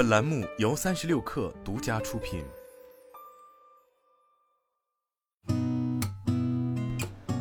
[0.00, 2.42] 本栏目由三十六氪独家出品。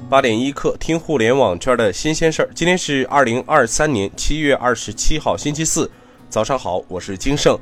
[0.10, 2.50] 八点一刻，听互联网圈的新鲜事儿。
[2.54, 5.90] 今天是二零二三年七月二十七号，星期四，
[6.30, 7.58] 早上好，我是金盛。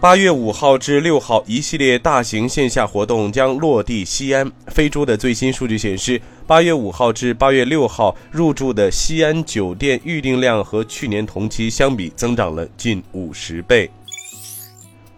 [0.00, 4.50] 八月五号至六号，一系列大型线下活动将落地西安。
[4.68, 13.90] 飞猪的最新数据显示，八月五号至八月六号入住的西安酒店预订量和去年同期相比增长了近五十倍。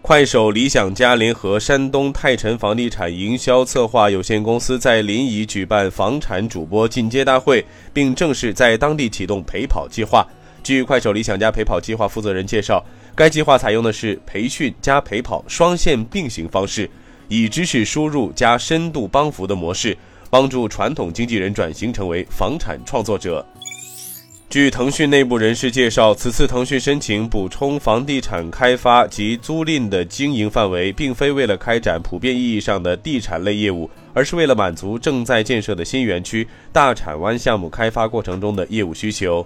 [0.01, 10.25] 快手、理想家联合山东泰辰房地产营销策划有限公司在临沂举办房产主播进阶大会，并正式在当地启动陪跑计划。
[10.63, 12.81] 据快手、理想家陪跑计划负责人介绍。
[13.13, 16.89] 该计划采用的是培训加陪跑双线并行方式，
[17.27, 19.97] 以知识输入加深度帮扶的模式，
[20.29, 23.45] 帮助传统经纪人转型成为房产创作者。
[24.49, 39.45] 据腾讯内部人士介绍，此次腾讯申请补充房地产开发及租赁的经营范围，并非为了开展普遍意义上的地产类业务，而是为了满足正在建设的新园区大铲湾项目开发过程中的业务需求。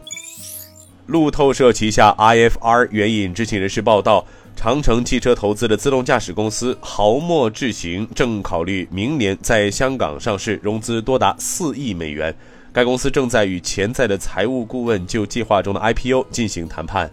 [1.08, 4.24] 路透社旗下 IFR 援引知情人士报道，
[4.62, 12.32] 长城汽车投资的自动驾驶公司豪墨智行正考虑明年在香港上市，融资多达四亿美元。
[12.72, 17.12] 该公司正在与潜在的财务顾问就计划中的 IPO 进行谈判。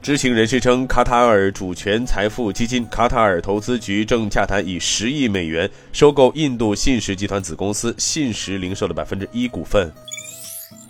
[0.00, 9.90] 知情人士称，卡塔尔主权财富基金卡塔尔投资局正洽谈以十亿美元收购印度信实集团子公司信实零售的百分之一股份。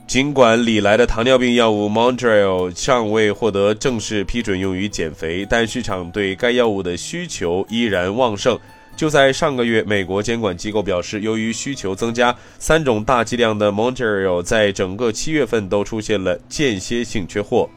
[0.06, 8.56] 尽管李来的糖尿病药物 Mounjaro 尚未获得正式批准用于减肥，但市场对该药物的需求依然旺盛。
[8.96, 17.68] 就在上个月，美国监管机构表示，由于需求增加，三种大剂量的 Mounjaro 在整个七月份都出现了间歇性缺货。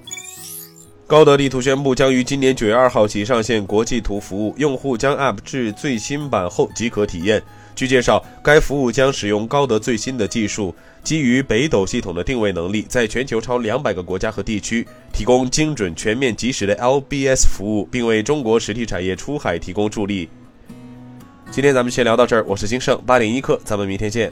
[1.07, 7.41] 高德地图宣布，将于今年九月二号起上线国际图服务，用户将 App 至最新版后即可体验。
[7.79, 10.75] 据介绍，该服务将使用高德最新的技术。
[11.01, 20.27] 基于北斗系统的定位能力，在全球超两百个国家和地区提供精准、全面、及时的 LBS 服务，并为中国实体产业出海提供助力。
[21.51, 24.29] 今天咱们先聊到这儿，我是金盛八点一刻，咱们明天见。